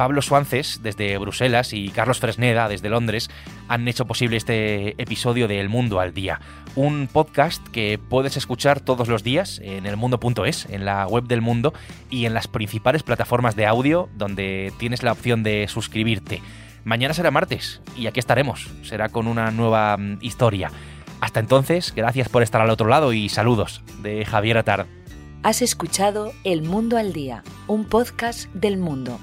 Pablo 0.02 0.21
Suances 0.21 0.80
desde 0.82 1.16
Bruselas 1.16 1.73
y 1.73 1.90
Carlos 1.90 2.18
Fresneda 2.18 2.68
desde 2.68 2.88
Londres 2.88 3.30
han 3.68 3.87
hecho 3.87 4.04
posible 4.04 4.37
este 4.37 5.00
episodio 5.00 5.47
de 5.47 5.61
El 5.61 5.68
Mundo 5.68 6.00
al 6.00 6.12
Día, 6.12 6.40
un 6.75 7.06
podcast 7.06 7.64
que 7.68 8.00
puedes 8.09 8.37
escuchar 8.37 8.80
todos 8.80 9.06
los 9.06 9.23
días 9.23 9.61
en 9.62 9.87
elmundo.es, 9.87 10.66
en 10.71 10.85
la 10.85 11.06
web 11.06 11.28
del 11.28 11.40
mundo 11.40 11.73
y 12.11 12.26
en 12.26 12.35
las 12.35 12.49
principales 12.49 13.04
plataformas 13.04 13.54
de 13.54 13.66
audio 13.66 14.09
donde 14.16 14.73
tienes 14.76 15.04
la 15.04 15.12
opción 15.12 15.44
de 15.44 15.68
suscribirte. 15.68 16.42
Mañana 16.82 17.14
será 17.14 17.30
martes 17.30 17.80
y 17.97 18.09
aquí 18.09 18.18
estaremos, 18.18 18.73
será 18.82 19.09
con 19.09 19.28
una 19.28 19.52
nueva 19.52 19.97
mm, 19.97 20.18
historia. 20.21 20.73
Hasta 21.21 21.38
entonces, 21.38 21.94
gracias 21.94 22.28
por 22.28 22.42
estar 22.42 22.61
al 22.61 22.71
otro 22.71 22.88
lado 22.88 23.12
y 23.12 23.28
saludos 23.28 23.85
de 24.00 24.25
Javier 24.25 24.59
Atard. 24.59 24.88
Has 25.44 25.62
escuchado 25.62 26.32
El 26.42 26.62
Mundo 26.62 26.97
al 26.97 27.12
Día, 27.12 27.44
un 27.68 27.85
podcast 27.85 28.52
del 28.52 28.78
mundo 28.78 29.21